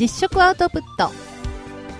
[0.00, 1.10] 実食アウトプット。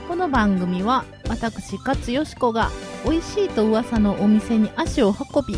[0.08, 2.70] この番組は私勝よしこが
[3.04, 5.54] 美味しいと噂のお店に足を運び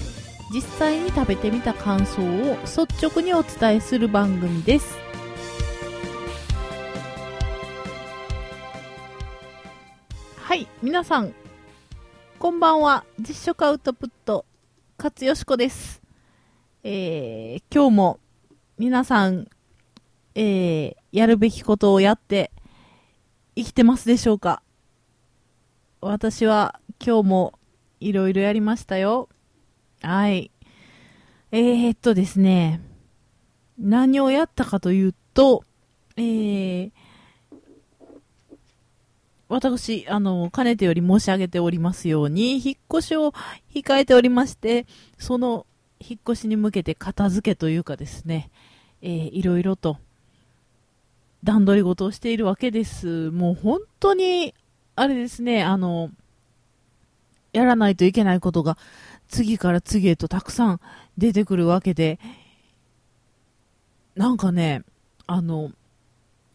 [0.52, 4.98] 実際に食べてみた感想を率直にお伝えする番組です。
[10.40, 11.32] はい皆さん
[12.40, 13.04] こんばんは。
[13.20, 14.44] 実食アウトプット
[14.98, 16.02] 勝よしこです。
[16.82, 18.18] えー、今日も
[18.78, 19.46] 皆さん
[20.34, 22.50] えー、やるべきことをやって
[23.54, 24.62] 生きてますでしょうか？
[26.00, 27.58] 私は今日も
[28.00, 29.28] いろいろやりましたよ。
[30.00, 30.50] はい。
[31.50, 32.80] えー、っとですね、
[33.78, 35.64] 何をやったかというと、
[36.16, 36.92] えー、
[39.48, 43.32] 私、あの、かねてより申し上げておりますように、引っ越しを
[43.74, 44.86] 控えておりまして、
[45.18, 45.66] その
[46.00, 48.50] 引っ越しに向けて片付けというかですね、
[49.02, 49.98] えー、いろいろと
[51.44, 53.30] 段取り事をしているわけです。
[53.30, 54.54] もう本当に、
[54.94, 56.10] あれですね、あの、
[57.52, 58.78] やらないといけないことが
[59.28, 60.80] 次から次へとたくさん
[61.18, 62.18] 出てくるわけで、
[64.14, 64.84] なんかね、
[65.26, 65.70] あの、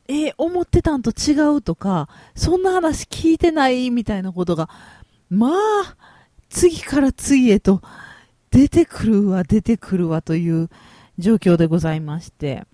[0.08, 4.70] え思ってたんと違うとか、そんな話聞いてないみたいなことが、
[5.30, 5.98] まあ、
[6.50, 7.82] 次から次へと
[8.52, 10.70] 出てくるわ、出てくるわという
[11.18, 12.66] 状況でございまして。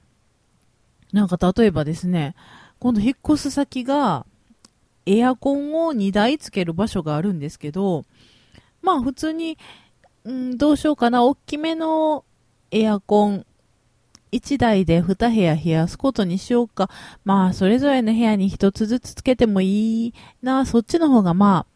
[1.14, 2.36] なんか例えばですね、
[2.80, 4.26] 今度引っ越す先が、
[5.06, 8.04] エアコンを2台つける場所があるんですけど、
[8.82, 9.58] まあ普通に、
[10.24, 12.26] うん、どうしようかな、大きめの
[12.72, 13.46] エアコン、
[14.32, 16.90] 1台で2部屋冷やすことにしようか。
[17.24, 21.74] まあ、それぞれの部屋に1つずつつけてもいいな、そっちの方がまあ、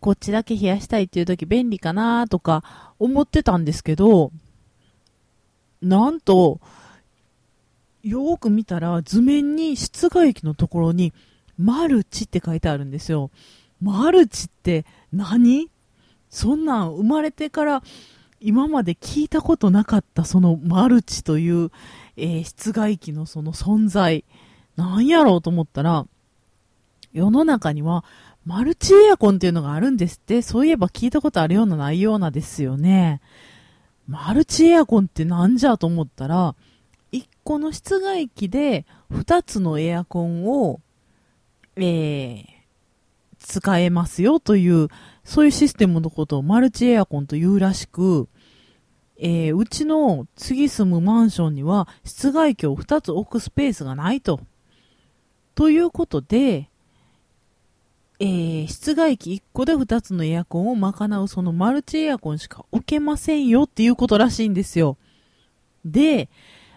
[0.00, 4.30] こっちだけ冷やしたいっていう時便利かなとか思ってたんですけど、
[5.80, 6.60] なんと、
[8.08, 11.12] よーく見たら図面に室外機のところに
[11.58, 13.30] マルチって書いてあるんですよ。
[13.82, 15.70] マルチって何？
[16.30, 17.82] そんなん生まれてから
[18.40, 21.70] 今まで聞いたことなかったそのマルチという、
[22.16, 24.24] えー、室外機のその存在。
[24.76, 26.06] なんやろうと思ったら、
[27.14, 28.04] 世の中には
[28.44, 33.22] マルチエアコンっていうのがあるんですって、そういえば聞いたことあるようなないようなですよね。
[34.06, 36.54] マルチエアコンってなんじゃと思ったら、
[37.46, 40.80] 1個の室外機で2つのエアコンを、
[41.76, 42.44] えー、
[43.38, 44.88] 使えますよという、
[45.22, 48.28] そういうシステムのことをマルチエアコンというらしく、
[49.16, 54.40] えー、うちの次住むマンションには室外機を2つ置くスペースがないと。
[55.54, 56.68] ということで、
[58.18, 64.98] えー、室外機1個で2つのエアコンを賄うそのマルチエアコンしか置けませんよっていうことらしいんですよ。
[65.84, 66.28] で、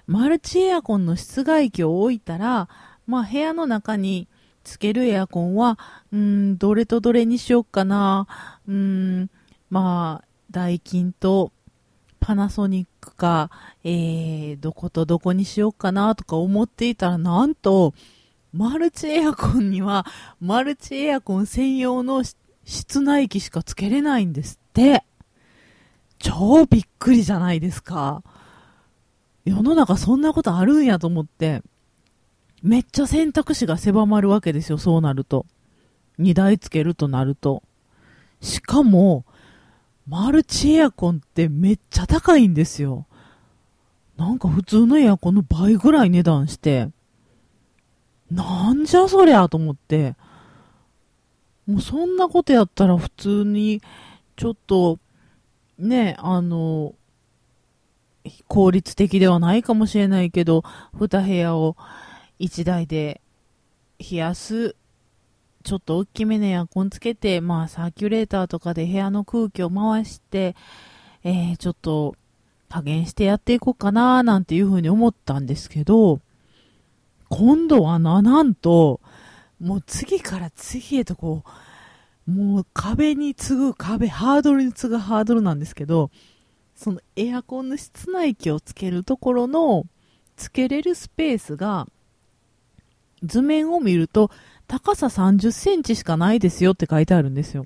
[0.10, 2.68] マルチエアコンの室外機を置いたら、
[3.06, 4.28] まあ部屋の中に
[4.64, 5.78] つけるエアコンは、
[6.12, 8.26] うん、どれとどれにしよっかな、
[8.68, 9.30] うん、
[9.70, 11.52] まあ、ダイキンと
[12.20, 13.52] パナソニックか、
[13.84, 17.94] えー、どことどこにしようかなとか思っていたら、なんと、
[18.52, 20.08] マルチエアコンには、
[20.42, 22.24] マルチエアコン専用の
[22.66, 25.04] 室内機しかつけれないんですって。
[26.18, 28.24] 超びっくりじゃないですか。
[29.46, 31.62] 世の中そんなことあるんやと思って、
[32.62, 35.46] めっちゃ選択肢が狭まるわけですよ、そうなると。
[36.20, 37.64] 2台つけるとなると。
[38.42, 39.26] しかも、
[40.08, 43.06] マルチエアコンってめっちゃ高いんですよ。
[44.18, 46.90] なんか普通のエアコンの倍ぐらい値段して、
[48.30, 50.16] なんじゃそりゃと思って、
[51.66, 53.82] もうそんなことやったら普通に、
[54.36, 55.00] ちょっと、
[55.78, 56.96] ね、あの、
[58.48, 60.64] 効率的ではないかもしれないけど、
[60.96, 61.76] 2部屋を
[62.40, 63.22] 1台で
[64.00, 64.76] 冷やす、
[65.64, 70.56] ちょっと大きめのエアコンつけて、まあサーキュレーターとかで部屋の空気を回して、
[71.24, 72.16] えー、ちょっと
[72.70, 76.22] 加減してやっていこうかななんていうふうに思ったんですけど、
[77.30, 79.02] 今度はな、なんと、
[79.60, 81.44] もう次から次へとこ
[82.28, 86.12] う、もう壁に次ぐ壁、ハードルに次ぐハードルなんですけど、
[86.80, 89.86] そのエアコンの室内機をつけるところの、
[90.38, 91.88] つけれるスペースが、
[93.22, 94.32] 図面を見ると、
[94.66, 97.66] 高さ30センチしかないですよって書いてあるんですよ。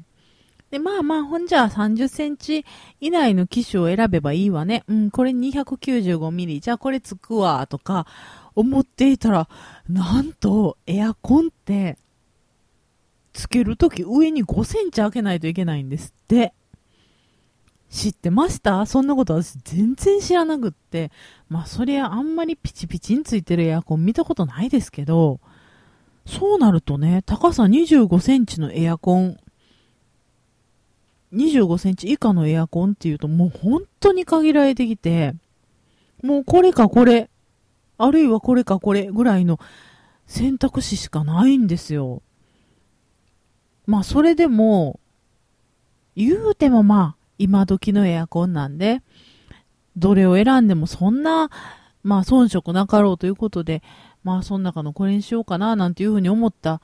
[0.72, 2.66] で、まあまあ、ほんじゃあ30センチ
[3.02, 4.84] 以内の機種を選べばいいわね。
[4.88, 6.60] うん、これ295ミリ。
[6.60, 8.08] じゃあこれつくわ、とか
[8.56, 9.48] 思っていたら、
[9.88, 12.00] なんと、エアコンって、
[13.32, 16.56] つけるとき上に5センチ開けないといけないんですって。
[17.94, 18.88] 知ってました？
[18.88, 21.12] そんなこと私全然知らなくって。
[21.48, 25.40] まあそりゃあんまりピチピチについてるエアコン見たことないですけど、
[26.26, 29.38] そうなるとね、高さ25センチのエアコン、
[31.34, 35.36] 25センチ以下のエアコンっていうともう本当に限られてきて、
[36.24, 37.30] もうこれかこれ、
[38.00, 39.60] あるいはこれかこれぐらいの
[40.26, 42.24] 選択肢しかないんですよ。
[43.86, 45.00] まあそれでも、
[46.16, 49.02] 言うてもまあ、今時のエアコンなんで、
[49.96, 51.50] どれを選んでもそんな、
[52.04, 53.82] まあ遜色なかろうということで、
[54.24, 56.82] まあその中のこれにしようかななんていうふうに思った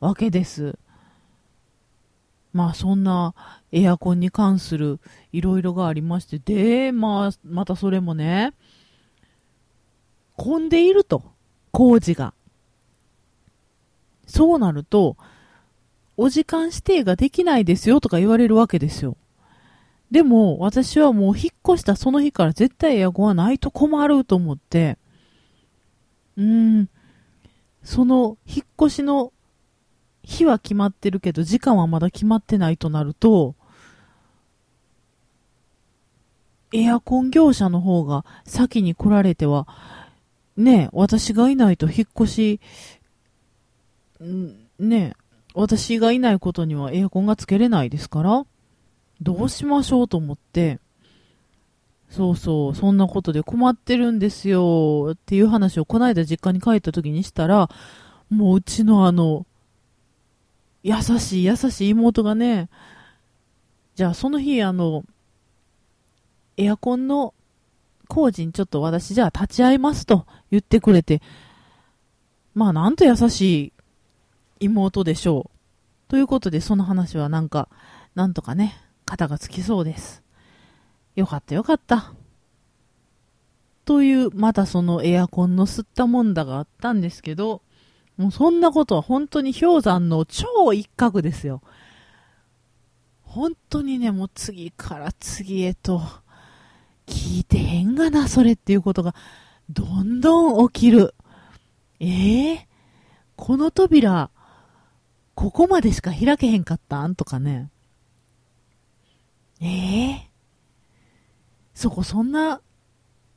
[0.00, 0.78] わけです。
[2.52, 3.34] まあそんな
[3.72, 5.00] エアコンに関する
[5.32, 8.52] いろいろがありまして、で、まあまたそれもね、
[10.36, 11.22] 混んでいると、
[11.72, 12.32] 工事が。
[14.26, 15.16] そうなると、
[16.16, 19.16] お時間指定ができないですよとか言われるわけですよ。
[20.10, 24.96] でも、私はもう引っ越したその日から絶対エアコンはないと困ると思って、
[26.36, 26.88] うーん、
[27.82, 29.32] その引っ越しの
[30.22, 33.54] 日は決まってるけど、時間はまだ決まってないとなると、
[36.72, 39.66] エアコン業者の方が先に来られては、
[40.56, 42.60] ねえ私がいないと引っ越し、
[44.78, 45.16] ねえ
[45.54, 48.46] 私がいないことにはエアコンがつけれないですから、
[49.20, 50.78] どうしましょうと思って、
[52.10, 57.68] そうそう、そんなことで困ってるんですよっていう話をこの間実家に帰った時にしたら、
[58.30, 59.46] もううちのあの、
[60.82, 62.70] 優しい優しい妹がね、
[63.94, 65.04] じゃあその日あの、
[66.56, 67.34] エアコンの
[68.08, 71.20] 工事にちょっと私じゃあ立ち会いますと言ってくれて、
[72.54, 73.72] まあなんと優しい
[74.60, 76.10] 妹でしょう。
[76.10, 77.68] ということでその話はなんか、
[78.14, 78.76] なんとかね、
[79.08, 80.22] 肩がつきそうです。
[81.16, 82.12] よかったよかった。
[83.86, 87.62] という、またそのエアコンの吸ったもんだがあったんですけど、
[88.18, 91.62] もうそんなことは本当に氷山の超一角ですよ。
[93.22, 96.02] 本当にね、もう次から次へと、
[97.06, 99.14] 聞いてへんがな、それっていうことが、
[99.70, 101.14] どんどん起きる。
[101.98, 102.58] ええー、
[103.36, 104.30] この扉、
[105.34, 107.14] ここまでしか開けへんかったん？
[107.14, 107.70] とかね。
[109.60, 110.30] ええ、
[111.74, 112.60] そこそんな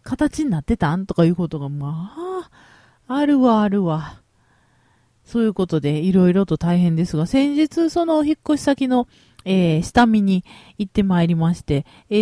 [0.03, 1.05] 形になってたん？
[1.05, 2.13] とかいうことが、ま
[3.07, 4.21] あ、あるわ、あるわ。
[5.25, 9.07] そういうことで、いろいろと大変ですが、先日、その引っ越し先の、
[9.45, 10.43] えー、下見に
[10.77, 12.15] 行ってまいりまして、え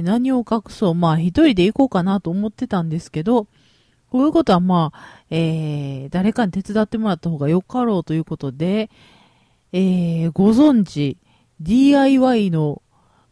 [0.00, 3.48] ー、何を隠そう、まあ、一人で行こうかなと思ってたんですけど、
[4.10, 4.98] こういうことはまあ、
[5.30, 8.90] えー、誰かに手伝ってもらった方がよかろうということで、
[9.72, 11.18] えー、ご存知、
[11.60, 12.82] DIY の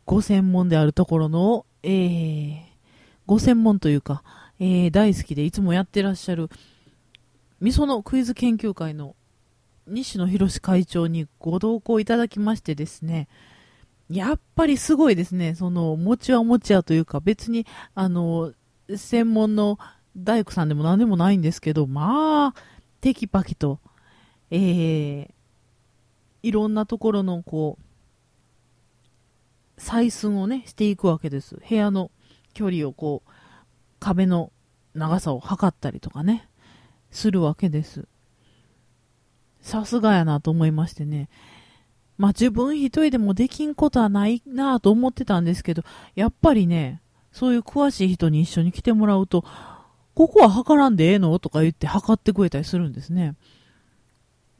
[0.06, 2.56] ご専門であるところの、えー、
[3.26, 4.22] ご専門というか、
[4.60, 6.48] えー、大好きでいつもやってらっしゃる、
[7.60, 9.16] 味噌のクイズ研究会の
[9.86, 13.28] 西野博会長にご同行いただきましてですね、
[14.10, 18.52] やっぱりすごいですね、その、持ちは持ちやというか、別に、あの、
[18.94, 19.78] 専門の
[20.16, 22.60] 大工さんでも何でもないんですけど、まあ、
[23.00, 23.80] テキパキと、
[24.50, 25.30] えー、
[26.42, 27.83] いろんなところの、こう、
[29.78, 31.60] 採寸をね、していくわけです。
[31.68, 32.10] 部屋の
[32.52, 33.30] 距離をこう、
[33.98, 34.52] 壁の
[34.94, 36.48] 長さを測ったりとかね、
[37.10, 38.06] するわけです。
[39.60, 41.28] さすがやなと思いましてね。
[42.18, 45.82] まあ自分一人でもできんことはないなと思ってたんですけど、
[46.14, 47.00] やっぱりね、
[47.32, 49.44] そういう詳しい人に一緒に来てもらうと、
[50.14, 51.36] ここは測らんでええの？
[51.40, 53.34] とか言って測ってくれたりするんですね。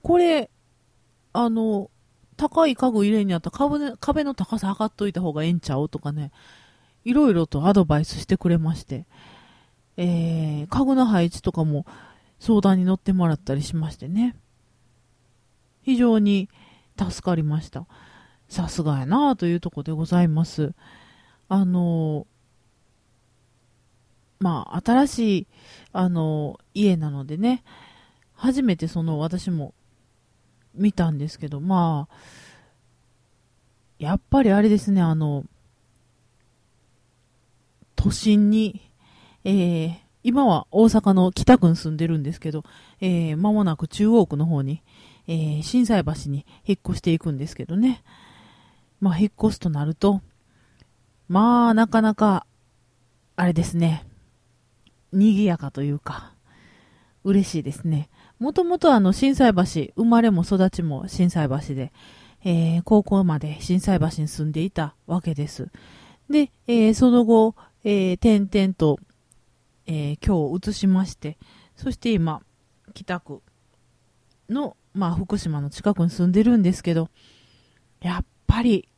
[0.03, 0.50] これ、
[1.33, 1.91] あの、
[2.37, 6.33] 高い家具入れにあった壁壁の高さ測っといた方がええんちゃうとかね、
[7.05, 9.07] いろいろとアドバイスしてくれまして、
[9.97, 11.87] えー、家具の配置とかも
[12.41, 14.37] 相談に乗ってもらったりしましてね。
[15.83, 16.49] 非常に
[16.99, 17.87] 助かりました。
[18.49, 20.73] さすがやなというとこでございます。
[21.49, 22.26] あの
[24.41, 25.47] まあ、新しい、
[25.93, 27.64] あの家なのでね、
[28.35, 29.75] 初めてその私も
[30.75, 32.14] 見たんですけど、まあ、
[33.99, 35.45] やっぱりあれですね、あの、
[37.97, 38.90] 都心に、
[39.45, 42.64] えー、今は大阪の北区に住んでるんですけど、
[43.00, 44.83] えー、間もなく中央区の方に、
[45.26, 48.02] えー、震災橋に引っ越していくんですけどね。
[49.00, 50.23] まあ、引っ越すとなると、
[51.28, 52.47] まあ、なかなか、
[53.37, 54.07] あれですね、
[55.12, 56.35] 賑やかというか、
[57.23, 58.09] 嬉しいですね。
[58.45, 59.63] もともとあの、震災橋、
[59.97, 61.95] 生まれも育ちも震災橋で、
[62.45, 65.71] えー、高校まで震災橋に住んでいたわけです。
[66.29, 68.99] で、えー、その後、えー、点々と、
[69.87, 71.39] えー、今日移しまして、
[71.75, 72.43] そして今、
[72.93, 73.41] 北区
[74.51, 77.09] の、まあ、福島の近くに住んでるんですけど、
[78.03, 78.91] やっぱり、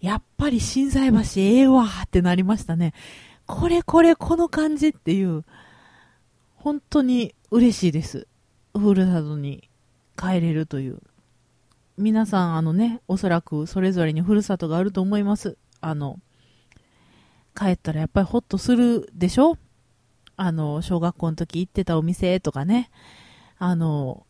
[0.00, 2.94] やっぱり心斎橋ええわってなりましたね。
[3.46, 5.44] これこれこの感じっていう、
[6.54, 8.28] 本当に嬉しいです。
[8.76, 9.68] ふるさとに
[10.16, 10.98] 帰れるという。
[11.96, 15.56] 皆さん、あのね、おそらくそれぞれにふるさとがあると思います。
[15.80, 16.18] あの、
[17.54, 19.56] 帰ったらやっぱりホッとするでしょ？
[20.36, 22.90] あの、小学校の時行ってたお店とかね。
[23.58, 24.26] あの、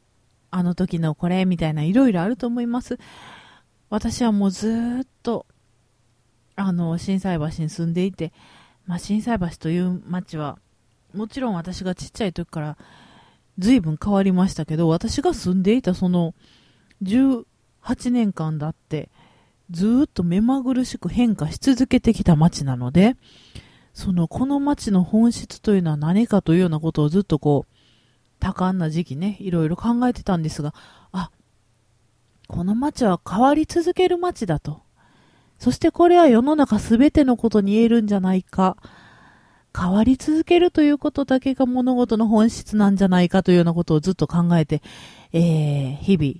[0.50, 2.98] あの時のこれみたいないろいろあると思います。
[3.88, 5.46] 私はもうずっと、
[6.56, 8.32] あの、震災橋に住んでいて、
[8.86, 10.58] まあ、震災橋という街は、
[11.14, 12.76] もちろん私がちっちゃい時から
[13.58, 16.34] 随分変わりましたけど、私が住んでいたその
[17.02, 17.44] 18
[18.10, 19.10] 年間だって、
[19.70, 23.16] ずっと目まぐるしく変化し続けてきた街なので、
[23.92, 27.74] その、この街の本質というのは何かというようなことをずっとこう、
[28.40, 30.74] 多感な時期ね、いろいろ考えてたんですが、
[31.12, 31.30] あ、
[32.48, 34.82] この街は変わり続ける街だと。
[35.58, 38.76] そしてこれは世の中すべてのことに言えるんじゃないか。
[39.76, 44.82] 変わり続けるということだけが物事の本質なんじゃないかというようなことをずっと考えて、
[45.32, 46.34] えー、日々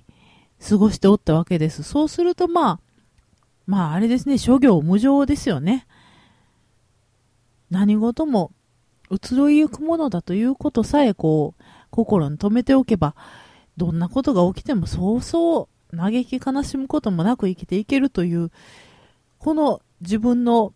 [0.69, 1.83] 過ごしておったわけです。
[1.83, 2.79] そうするとまあ、
[3.67, 5.85] まああれですね、諸行無常ですよね。
[7.69, 8.51] 何事も
[9.11, 13.15] 移ろいゆくものだということさえこう、心に留めておけば、
[13.75, 18.51] どんなことが起きてもそうそう嘆き悲しむこともなく生きていけるという、
[19.39, 20.73] この自分の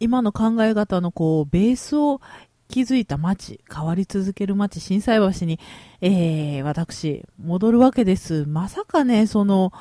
[0.00, 2.20] 今の考え方のこう、ベースを
[2.68, 5.58] 築いた街、変わり続ける街、震災橋に、
[6.00, 8.44] えー、私、戻るわけです。
[8.46, 9.72] まさかね、その、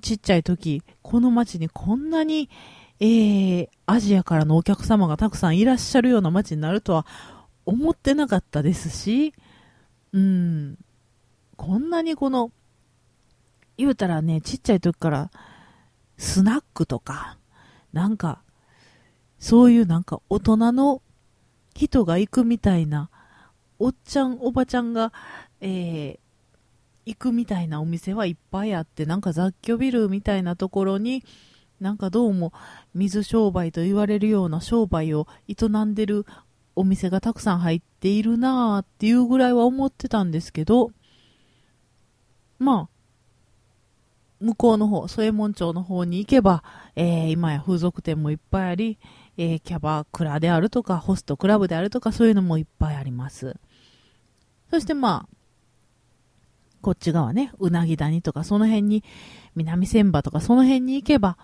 [0.00, 2.48] ちっちゃい時、この街にこんなに、
[3.00, 7.06] えー、アジアからのお客様がたくさんいらっしゃるような街になるとは
[7.66, 9.34] 思ってなかったですし、
[10.12, 10.78] うん、
[11.56, 12.50] こんなにこの、
[13.76, 15.30] 言うたらね、ちっちゃい時から、
[16.18, 17.38] スナックとか、
[17.92, 18.42] なんか、
[19.42, 21.02] そういうなんか大人の
[21.74, 23.10] 人が行くみたいな、
[23.80, 25.12] おっちゃん、おばちゃんが、
[25.60, 26.18] えー、
[27.06, 31.24] 行くみたいなお店はいっぱいあって、なんか雑居ビルみたいなところに、
[31.80, 32.52] なんかどうも
[32.94, 36.24] 水商売と言われるような商売を営んでる
[36.76, 40.92] お店がたくさん入っているなーっていうぐらいは思ってたんですけど、
[42.60, 42.88] まあ、
[44.38, 46.62] 向こうの方、添右衛門町の方に行けば、
[46.94, 48.98] えー、今や風俗店もいっぱいあり、
[49.36, 53.56] えー、キャバクラであるとか、ホストクラブであるとか、そういうのもいっぱいあります。
[54.70, 55.36] そしてまあ、
[56.82, 59.04] こっち側ね、うなぎ谷とか、その辺に、
[59.54, 61.38] 南千葉とか、その辺に行けば、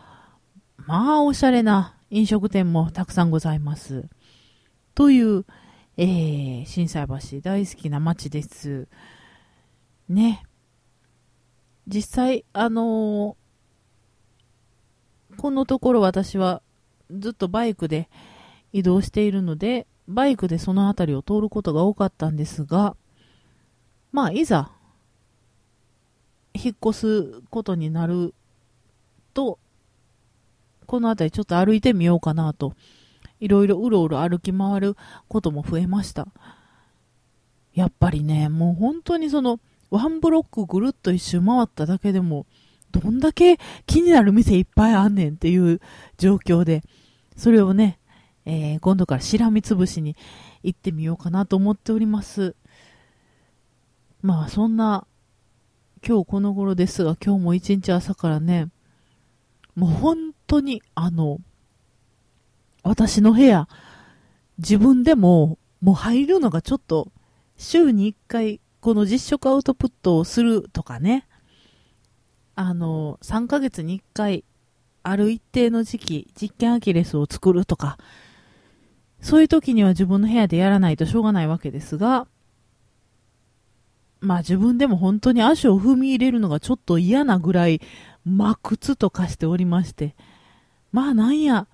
[0.77, 4.09] まあ、おしゃれな飲食店もたくさんございます。
[4.95, 5.45] という、
[5.97, 8.89] えー、震災橋大好きな街です。
[10.09, 10.45] ね。
[11.87, 16.63] 実際、あのー、このところ私は
[17.11, 18.09] ずっとバイクで
[18.73, 22.97] 移動しているので、バイクでその辺りを通ることが多かったんですが、
[24.13, 24.71] まあ、いざ、
[26.55, 28.35] 引っ越すことになる
[29.35, 29.59] と、
[30.87, 32.75] この辺りちょっと歩いてみようかなと、
[33.41, 34.97] いろいろうろうろ歩き回る
[35.29, 36.27] ことも増えました。
[37.75, 39.61] やっぱりね、もう本当にその、
[39.91, 42.47] ワンブロックぐるっと一周回っただけでも、
[42.91, 45.81] どんだけ気になる店いっぱいあんねんっていう
[46.17, 46.83] 状況で、
[47.37, 47.99] それをね、
[48.45, 50.17] えー、今度からしらみつぶしに
[50.63, 52.55] 行ってみようかなと思っております。
[54.23, 55.07] まあそんな、
[56.07, 58.69] 今日この頃ですが、今日も一日朝からね、
[59.75, 61.39] もう本当にあの、
[62.83, 63.69] 私の部屋、
[64.59, 67.13] 自分でももう入るのがちょっと
[67.57, 71.28] 週に1回この実食アウトプットをするとかね、
[72.61, 74.45] あの、3ヶ月に1回、
[75.05, 77.99] ある一定の時期、実験アキレスを作るとか、
[79.21, 82.27] そういう時には自分の部屋でやらないとしょうがないわけですが、
[84.19, 87.81] まあ自分でも本当に足を踏み入れるのがちょっと嫌なぐらい、
[88.25, 90.17] 真靴と化しておりまして、
[90.91, 91.69] まあなんや、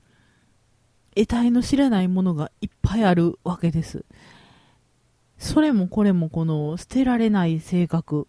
[1.16, 4.04] 得体の知れないものがいっぱいあるわけです。
[5.38, 8.28] それもこれもこの捨てられない性格。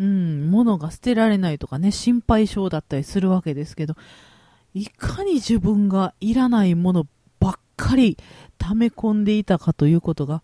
[0.00, 3.96] うん、物が捨てられないとかね、心配性だったりするわけですけど、
[4.72, 7.06] いかに自分がいらないもの
[7.38, 8.16] ばっかり
[8.56, 10.42] 溜め込んでいたかということが、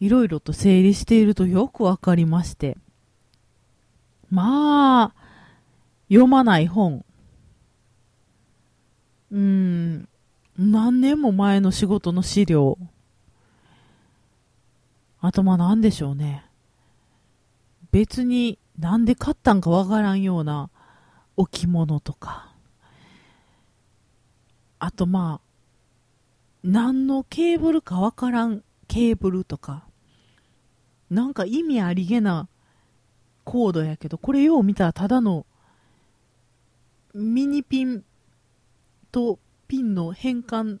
[0.00, 2.78] いろいろと整理しているとよくわかりまして。
[4.30, 5.14] まあ、
[6.08, 7.04] 読まない本。
[9.30, 10.08] うん、
[10.56, 12.78] 何年も前の仕事の資料。
[15.20, 16.46] あとまあ何でしょうね。
[17.92, 20.70] 別になんで買ったんかわからんような
[21.36, 22.54] 置物とか。
[24.78, 25.46] あとまあ、
[26.64, 29.84] 何のケーブルかわからんケーブルとか。
[31.10, 32.48] なんか意味ありげな
[33.44, 35.44] コードやけど、これよう見たらただの
[37.12, 38.02] ミニピン
[39.12, 40.78] とピンの変換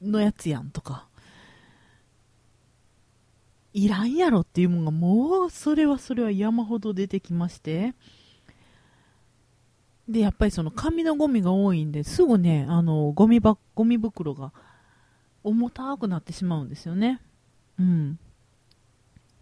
[0.00, 1.08] のやつやんとか。
[3.74, 7.94] いらんやろっていうもんがもうそれはそれは山ほど出てきまして。
[10.08, 14.52] でやっぱりその紙のゴミが多いんですぐねあのゴミばゴミ袋が
[15.44, 17.20] 重たくなってしまうんですよね。
[17.78, 18.18] うん。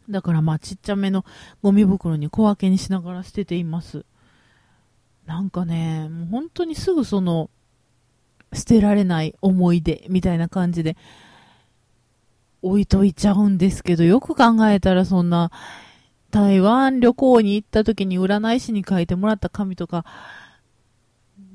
[0.08, 1.25] だからまあちっちゃめの
[1.62, 4.04] ゴミ袋に小分けにしながら捨てています。
[5.26, 7.50] なんかねもう本当にすぐその
[8.52, 10.96] 捨てられない思い出みたいな感じで
[12.62, 15.50] 置いといちゃうんですけど、よく考えたらそんな、
[16.30, 20.04] 台湾旅行に行った時に占い師に書いてもらった紙とか、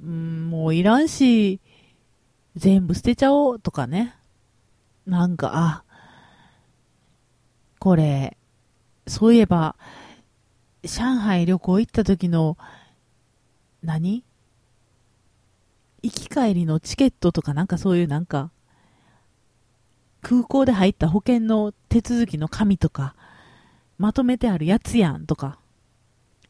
[0.03, 1.61] うん、もういらんし、
[2.55, 4.15] 全部捨てちゃおうとかね。
[5.05, 5.83] なんか、あ、
[7.79, 8.37] これ、
[9.07, 9.75] そういえば、
[10.83, 12.57] 上海旅行行った時の、
[13.83, 14.23] 何？
[16.01, 18.51] 行き帰りのチケットとかなんかそういうなんか、
[20.27, 23.13] 空港で入った保険の手続きの紙とか、
[23.99, 25.59] まとめてあるやつやんとか、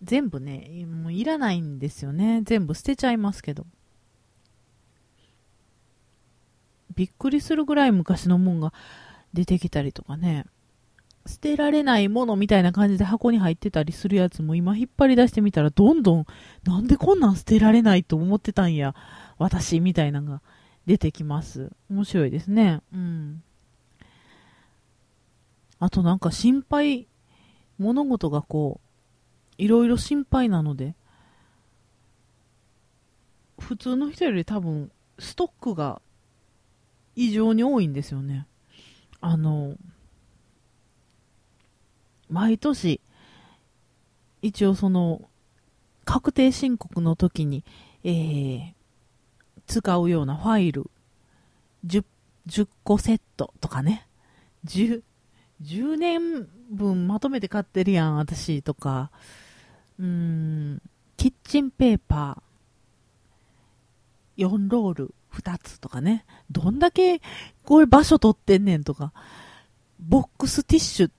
[0.01, 2.41] 全部ね、もういらないんですよね。
[2.45, 3.65] 全部捨てちゃいますけど。
[6.95, 8.71] びっくりするぐらい昔のもんが
[9.33, 10.45] 出てきたりとかね。
[11.27, 16.25] 捨てられないものみたいな感じで箱に入ってたりするやつも今引っ張り出してみたらどんどん
[16.63, 18.93] なんでこんなん捨てられないと思ってたんや
[19.39, 20.41] 私みたいなのが
[20.85, 23.43] 出てきます面白いですねうん
[25.85, 27.07] あとなんか心配、
[27.77, 30.95] 物事がこう、いろいろ心配なので、
[33.59, 36.01] 普通の人より多分、ストックが
[37.15, 38.47] 異常に多いんですよね。
[39.21, 39.75] あの、
[42.29, 42.99] 毎年、
[44.41, 45.29] 一応その、
[46.03, 47.63] 確定申告の時に、
[48.03, 48.73] えー、
[49.67, 50.89] 使うようなファイル
[51.85, 52.03] 10、
[52.47, 54.07] 10個セットとかね、
[54.65, 55.03] 10、
[55.61, 59.11] 10年分まとめて買ってるやん、私とか。
[59.99, 60.81] うん、
[61.17, 66.25] キッチンペーパー、4ロール2つとかね。
[66.51, 67.21] どんだけ
[67.63, 69.13] これ場所取ってんねんとか。
[69.99, 71.11] ボックスティッシュ、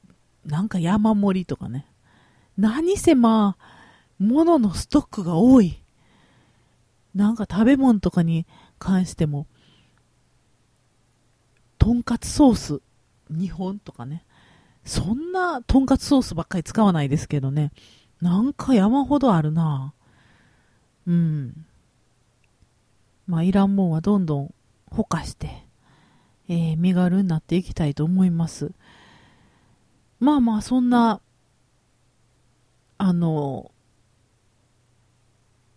[0.45, 1.87] なんか山盛りとかね。
[2.59, 3.65] 何せまあ、
[4.19, 5.83] 物のストックが多い。
[7.15, 8.47] なんか食べ物とかに
[8.79, 9.47] 関しても、
[11.79, 12.81] とんかつソース
[13.33, 14.26] 2本とかね。
[14.87, 17.73] そんなとんかつソースばっかり使わないですけどね。
[18.23, 19.93] なんか山ほどあるな
[21.07, 21.67] うん。
[23.27, 24.55] まあ、いらんもんはどんどん
[24.89, 25.65] ほかして、
[26.49, 28.71] えー、身軽になっていきたいと思います。
[30.21, 31.21] まあまあ、そんな、
[32.99, 33.73] あの、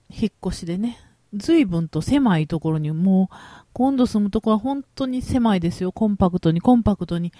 [0.09, 0.97] 引っ越しでね、
[1.33, 3.35] 随分と狭いところに、もう、
[3.73, 5.91] 今度住むところは本当に狭いですよ。
[5.91, 7.33] コンパクトに、コンパクトに、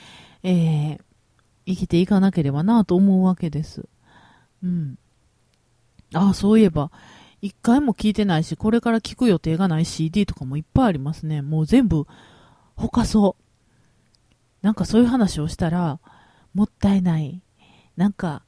[0.44, 1.02] えー、
[1.70, 3.86] 生きていかなければなと思うわけです。
[4.64, 4.98] うん。
[6.16, 6.92] ああ、そういえば、
[7.42, 11.44] 一回も聞いてないし、これから聞く予定がない CD とかもいっぱいありますね。
[11.44, 12.08] もう全部、
[12.76, 14.66] ほかそう。
[14.66, 16.00] なんかそういう話をしたら、
[16.56, 17.42] もったいない。
[17.96, 18.44] なんか、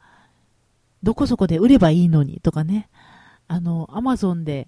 [1.04, 2.90] どこそこで売ればいいのにとかね。
[3.48, 4.68] あの、アマゾンで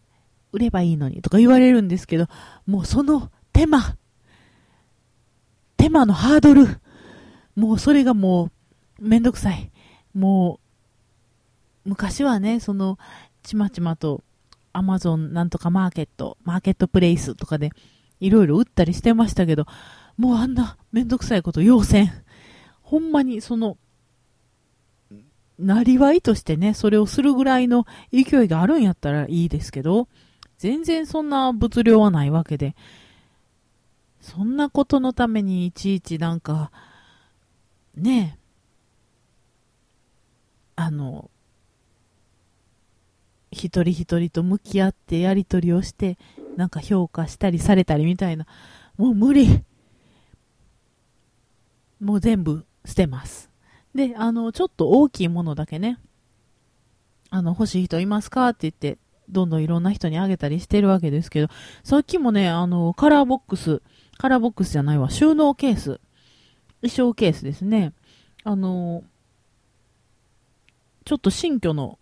[0.51, 2.27] 売ればいいのにとか言われるんですけど、
[2.67, 3.97] もうその手間、
[5.77, 6.79] 手間のハードル、
[7.55, 8.51] もうそれがも
[8.99, 9.71] う、めんどくさい。
[10.13, 10.59] も
[11.85, 12.97] う、昔はね、その、
[13.43, 14.23] ちまちまと、
[14.71, 17.69] アマゾンなんとかマーケット、マーケットプレイスとかで、
[18.19, 19.65] いろいろ売ったりしてましたけど、
[20.17, 22.11] もうあんなめんどくさいこと要せん。
[22.81, 23.77] ほんまにその、
[25.59, 30.07] なりわいとしてね、それをするぐらいの勢いがあるんやったらいいですけど、
[30.57, 32.75] 全然そんな物量はないわけで、
[34.21, 36.71] そんなことのためにいちいちなんか、
[37.95, 38.37] ね
[40.75, 41.29] あの、
[43.51, 46.17] 一人一人と向き合ってやり取りをして、
[46.57, 48.45] なんか評価したりされたりみたいな、
[48.97, 49.63] もう無理。
[51.99, 53.49] もう全部捨てます。
[53.95, 55.99] で、あの、ちょっと大きいものだけね、
[57.29, 58.97] あの、欲しい人いますかって言って、
[59.29, 61.47] どんどんいろんな人にあげたりしてるわけですけど、
[61.83, 63.81] さっきもね、あの、カラーボックス、
[64.17, 66.01] カラーボックスじゃないわ、収納ケース、
[66.83, 67.93] 衣装ケースですね。
[68.43, 69.03] あの、
[71.05, 71.97] ちょっと新居の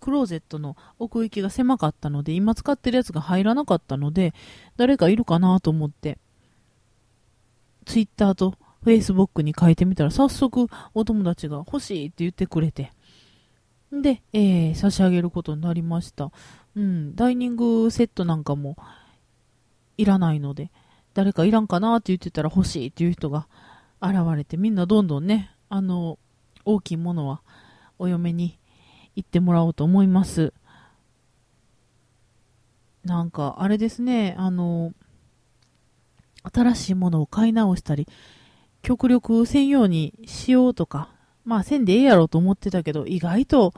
[0.00, 4.32] クローゼットの奥行きが狭かったので、今使ってるやつが入らなかったので、
[4.76, 6.18] 誰かいるかなと思って、
[7.86, 12.92] ツイッターとフェイスブックに書いてみたら、早速お友達が欲しいって言ってくれて、
[13.90, 16.30] で、えー、差し上げることになりました。
[16.76, 18.76] うん、ダイニングセットなんかも
[19.96, 20.70] いらないので、
[21.14, 23.46] 誰かいらんかなって言ってたら欲しいっていう人が
[24.08, 26.18] 現れて、みんなどんどんね、あの、
[26.64, 27.42] 大きいものは
[27.98, 28.58] お嫁に
[29.16, 30.52] 行ってもらおうと思います。
[33.04, 34.92] なんか、あれですね、あの、
[36.52, 38.06] 新しいものを買い直したり、
[38.82, 41.10] 極力せんようにしようとか、
[41.44, 43.72] まあせんでええやろうと思ってたけど、意外と、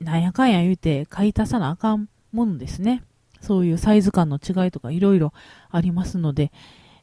[0.00, 3.02] なんやかんや言うて買い足さなあかんもんですね。
[3.40, 5.32] そういうサイズ感の違いとかいろいろ
[5.70, 6.52] ありますので、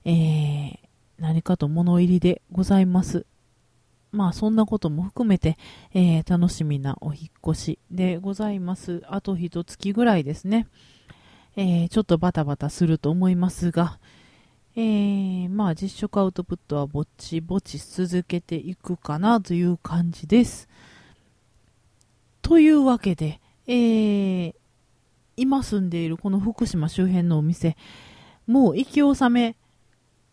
[0.06, 0.78] えー、
[1.20, 3.26] 何かと物入りでございます。
[4.12, 5.58] まあそんなことも含めて、
[5.94, 9.04] えー、楽しみなお引越しでございます。
[9.08, 10.68] あと一月ぐらいですね。
[11.58, 14.00] えー、ちょっとバタバタすると思いますが、
[14.76, 20.68] えー、まあ実食アウトプットはぼちぼち続けていくかなという感じです。
[22.41, 24.56] というわけで、えー、
[25.38, 27.76] 今住んでいるこの福島周辺のお店、
[28.48, 29.56] もう息納め、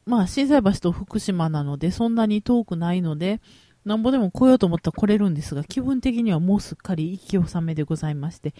[0.05, 3.41] まあ震災橋と福島なのでそんなに遠くないので、
[3.85, 8.55] なんぼでも来ようと思ったら来れるんですが、気分的にはもうすっかり息納めでございまして、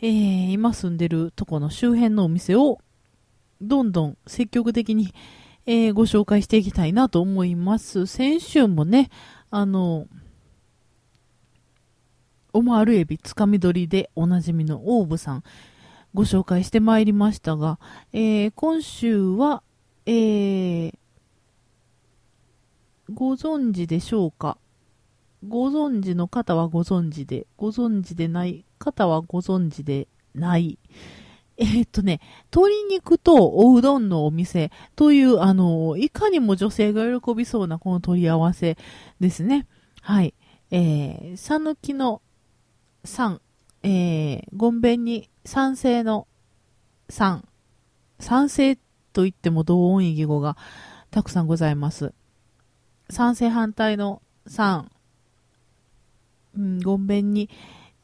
[0.00, 2.80] えー、今住んでるとこの周辺のお店を
[3.60, 5.14] どんどん積極的に、
[5.66, 8.06] えー、ご紹介していきたいなと思います。
[8.06, 9.10] 先週もね、
[9.50, 10.06] あの、
[12.52, 15.42] オマールエビつかみ取りでおなじみのオーブさん、
[16.14, 17.80] ご紹介してまいりましたが、
[18.12, 19.63] えー、今週は、
[20.06, 20.94] えー、
[23.12, 24.58] ご存知でしょうか？
[25.46, 30.78] ご存知の方はご存知で、ご存知でない方はご存知でない。
[31.56, 32.20] えー、っとね、
[32.52, 38.76] 鶏肉とおうどんのお店という、あの、いかにも女性が喜びそうなこの取り合わせ
[39.20, 39.66] ですね。
[40.00, 40.34] はい。
[40.70, 42.22] えー、さぬきの
[43.04, 43.38] 3、
[43.82, 46.26] えー、ごんべんに賛成の
[47.10, 47.42] 3、
[48.18, 48.78] 賛成
[49.14, 50.58] と言っても同音異義語が
[51.10, 52.12] たくさんございます。
[53.08, 54.84] 賛成反対の3、
[56.58, 57.48] うん、ごんべんに、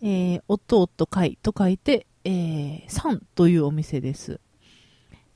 [0.01, 4.41] えー、おっとおっと会と書いて、えー、サンというお店です。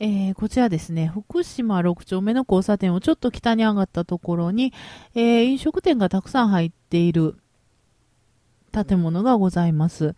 [0.01, 4.73] えー、こちらですね、福島6丁目の交差点をちょっと北に上がったところに、
[5.15, 7.37] えー、飲食店がたくさん入っている
[8.73, 10.15] 建物がございます。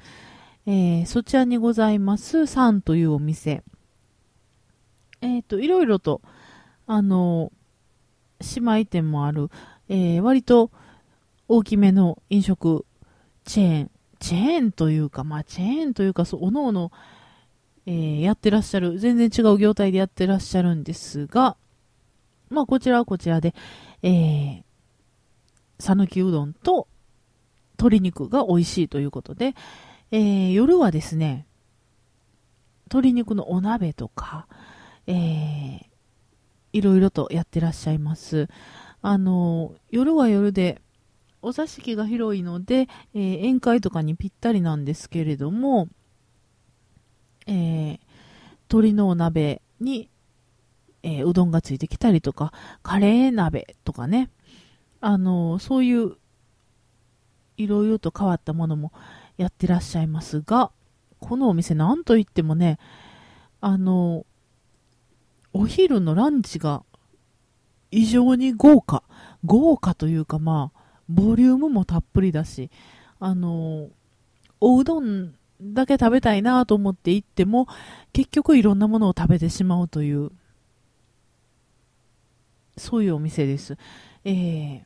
[0.66, 3.62] えー、そちらにございます、サンというお店。
[5.26, 6.22] えっ、と、いろいろと、
[6.86, 7.52] あの、
[8.40, 9.50] 姉妹店もある、
[9.88, 10.70] え割と
[11.48, 12.84] 大きめの飲食
[13.44, 16.90] チェーンチェーンというか、まあ、チェーンというか、そう、おのおの、
[17.86, 21.56] えー、やってらっしゃる、全然違う業態でやってらっしゃるんですが、
[22.48, 23.54] まあ、こちらはこちらで、
[24.02, 24.62] えー、
[25.78, 26.88] 讃岐うどんと
[27.72, 29.54] 鶏肉が美味しいということで、
[30.10, 31.46] えー、夜はですね、
[32.86, 34.46] 鶏肉のお鍋とか、
[35.06, 35.86] えー、
[36.72, 38.48] いろいろとやってらっしゃいます。
[39.02, 40.82] あの、夜は夜で、
[41.42, 45.88] お座敷が広いので、えー、宴会とかにぴったりなんですけれども、
[47.46, 48.00] えー、
[48.68, 50.10] 鶏のお鍋に、
[51.04, 54.30] えー、うどんがついてきたりとか、カレー鍋とかね、
[55.00, 56.16] あのそういう、
[57.56, 58.92] いろいろと変わったものも
[59.36, 60.72] やってらっしゃいますが、
[61.20, 62.78] このお店なんといってもね、
[63.60, 64.26] あの
[65.58, 66.82] お昼のランチが
[67.90, 69.02] 異常に豪華。
[69.42, 72.70] 豪華というかまあ、ボリュームもたっぷりだし、
[73.20, 73.88] あの、
[74.60, 77.68] おうどんだけ食べたいなと思って行っても、
[78.12, 80.30] 結局いろんなものを食べてしまうという、
[82.76, 83.78] そういうお店です。
[84.26, 84.82] えー、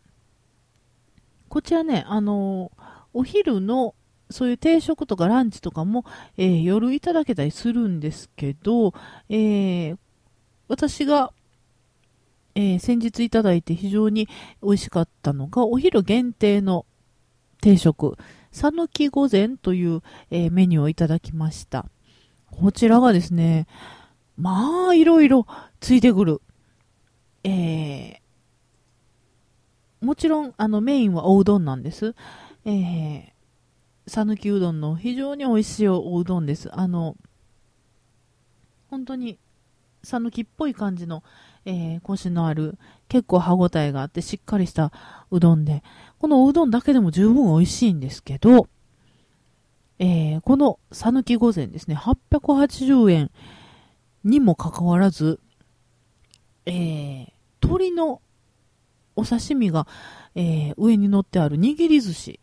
[1.49, 2.71] こちらね、あの、
[3.13, 3.97] お昼の
[4.31, 6.05] そういう定食とかランチとかも、
[6.37, 8.95] えー、夜いただけたりするんですけど、
[9.29, 9.99] えー、
[10.71, 11.33] 私が
[12.55, 14.29] えー、先日いただいて非常に
[14.63, 16.85] 美味しかったのが、お昼限定の
[17.61, 18.17] 定食、
[18.53, 21.87] さぬき御膳という、えー、メニューをいただきました。
[22.51, 23.67] こちらがですね、
[24.37, 25.47] まあ、いろいろ
[25.81, 26.41] ついてくる。
[27.45, 32.15] えー、もちろん、あの、メインはおうどんなんです。
[32.65, 33.31] えー、
[34.07, 36.69] 讃岐うどんの非常に美味しいおうどんです。
[36.77, 37.17] あの、
[38.89, 39.39] 本当に
[40.03, 41.23] 讃岐っぽい感じの、
[41.65, 44.93] えー、コシのある、結構歯ごたえがあってしっかりした
[45.31, 45.83] うどんで、
[46.19, 48.69] このうどんだけでも十分美味しいんですけど、
[49.99, 53.31] えー、この讃岐御膳ですね、880円
[54.25, 55.41] にもかかわらず、
[56.67, 57.33] えー、
[57.63, 58.23] 鶏の
[59.17, 59.87] お刺身が、
[60.35, 62.41] えー、上に乗ってある握り寿司。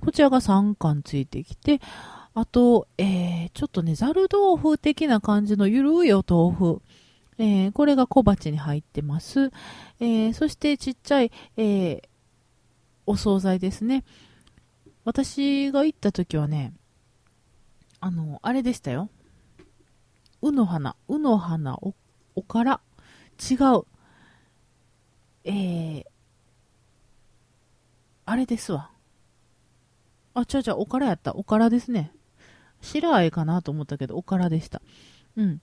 [0.00, 1.80] こちらが3貫ついてきて、
[2.34, 6.82] あと、えー、ちょっとね、ざる豆腐的な感じのゆるいお豆腐。
[7.38, 9.50] えー、これが小鉢に入ってます。
[10.00, 12.02] えー、そしてちっちゃい、えー、
[13.06, 14.04] お惣菜ですね。
[15.04, 16.72] 私が行った時はね、
[18.00, 19.10] あの、あれでしたよ。
[20.40, 21.94] うの花、うの花、お、
[22.34, 22.80] おから。
[23.38, 23.84] 違う。
[25.44, 26.04] えー、
[28.24, 28.90] あれですわ。
[30.34, 31.34] あ、ちゃちゃ、おからやった。
[31.34, 32.12] おからですね。
[32.82, 34.82] 白あえかなと思ったけど、おからでした。
[35.36, 35.60] うん。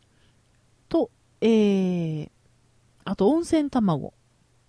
[0.88, 2.30] と、えー、
[3.06, 4.14] あと温泉卵。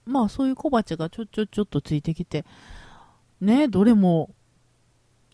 [0.04, 2.44] まあそういう小鉢がちょちょちょっとついてきて、
[3.40, 4.30] ね、どれも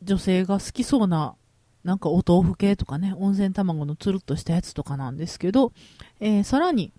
[0.03, 1.35] 女性が好きそうな、
[1.83, 5.73] なんかお豆腐系とかね、温泉卵のつるっとしたやつとかなんですけど、
[6.21, 6.93] えー、さらに、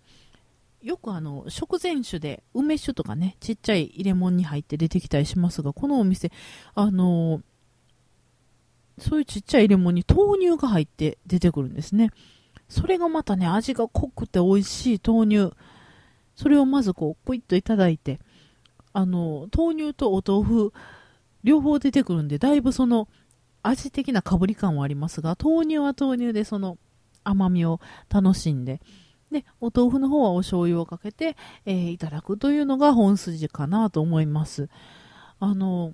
[0.82, 6.32] よくあの、食前酒で梅酒とかね、ちっちゃい入れ物に入って出てきたりしますが、このお店、
[6.76, 7.42] あのー、
[9.00, 12.12] そういうちっちゃい入れ物に豆乳が入って出てくるんですね。
[12.70, 15.56] それがまたね、味が濃くて美味しい豆乳。
[16.36, 18.20] それをまずこう、ポイッといただいて、
[18.94, 20.74] あの、豆乳とお豆腐、
[21.44, 23.08] 両方出てくるんで、だいぶその、
[23.64, 26.78] 味的なかぶり感はありますが、豆乳は豆乳でその
[27.24, 27.80] 甘みを
[28.10, 28.82] 楽しんで、
[29.32, 34.70] で、お豆腐の方はお醤油をかけて、えー、いただくというのが本筋かなと思います。
[35.40, 35.94] あの、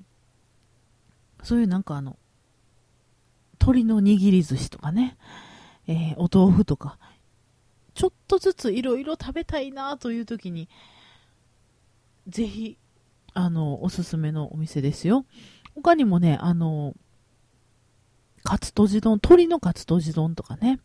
[1.41, 2.17] そういうなんかあの、
[3.63, 5.15] 鶏の握り寿司とかね、
[5.87, 6.97] えー、お豆腐とか、
[7.93, 10.67] ちょっとずついろいろ食べたいなという時に、
[12.27, 12.77] ぜひ、
[13.33, 15.25] あの、おすすめのお店ですよ。
[15.75, 16.93] 他にもね、あの、
[18.43, 20.81] カツとじ丼、鶏のカツとじ丼とかね、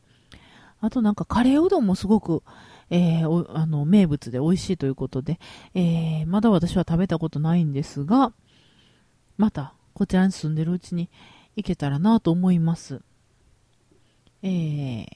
[0.80, 2.44] あとなんかカレーうどんもすごく、
[2.90, 5.40] えー、あの、名物で美味しいということで、
[5.74, 8.32] えー、まだ私は食べたことないんですが、
[9.36, 11.10] また、こちらに住んでるうちに
[11.58, 13.02] 行けたらなと思います。
[14.42, 15.06] えー、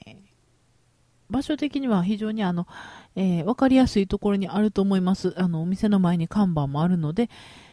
[1.29, 2.67] 場所的には非常にあの、
[3.15, 5.33] えー、わかりやすいところにあると思います。
[5.37, 7.29] あの、お店の前に看板もあるので、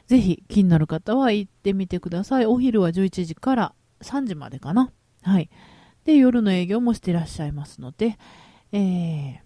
[0.07, 2.47] ぜひ気になる方は行ってみてください。
[2.47, 4.93] お昼は11時から3時までかな。
[5.23, 5.51] はい。
[6.05, 8.19] で、夜の営業もしてらっしゃいますので、
[8.71, 9.39] えー、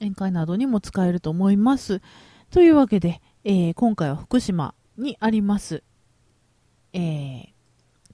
[0.00, 2.02] 宴会などにも使えると思います。
[2.50, 5.84] というわけで、えー、今回は福島にあります、
[6.92, 7.48] えー、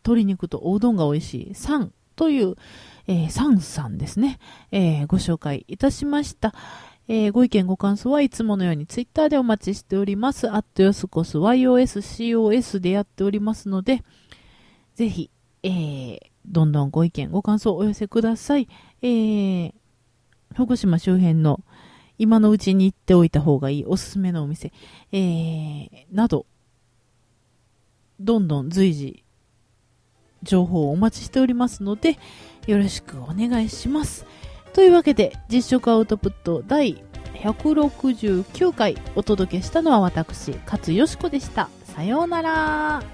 [0.04, 2.56] 鶏肉とおうどんが美味しいサンという、
[3.06, 4.38] えー、サンさんですね、
[4.70, 6.54] えー、ご紹介いたしました。
[7.06, 10.50] えー、ご意見ご感想はいつものようにツイッターでお待ちしております。
[10.50, 14.02] アットヨスコス YOSCOS でやっておりますので、
[14.94, 15.30] ぜひ、
[15.62, 18.68] えー、どんどんご意見、ご感想をお寄せください。
[19.02, 19.74] えー、
[20.54, 21.60] 福島周辺の
[22.16, 24.72] 今のうちに行っておいた方がいいおすすめのお店、
[25.12, 26.46] えー、など、
[28.20, 29.23] どんどん随時、
[30.44, 32.18] 情報をお待ちしておりますので、
[32.66, 34.26] よろしくお願いします。
[34.72, 37.02] というわけで、実食アウトプット第
[37.34, 41.68] 169回お届けしたのは私、勝よしこでした。
[41.84, 43.13] さようなら。